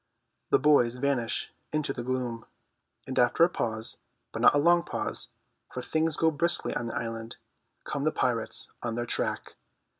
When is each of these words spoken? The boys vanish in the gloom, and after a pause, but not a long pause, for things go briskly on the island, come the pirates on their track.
The 0.49 0.57
boys 0.57 0.95
vanish 0.95 1.53
in 1.71 1.83
the 1.83 2.01
gloom, 2.03 2.47
and 3.05 3.19
after 3.19 3.43
a 3.43 3.49
pause, 3.49 3.97
but 4.31 4.41
not 4.41 4.55
a 4.55 4.57
long 4.57 4.81
pause, 4.81 5.29
for 5.71 5.83
things 5.83 6.17
go 6.17 6.31
briskly 6.31 6.73
on 6.73 6.87
the 6.87 6.95
island, 6.97 7.37
come 7.83 8.03
the 8.03 8.11
pirates 8.11 8.67
on 8.81 8.95
their 8.95 9.05
track. 9.05 9.57